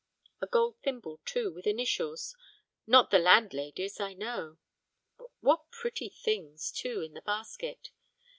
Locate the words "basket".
7.21-7.91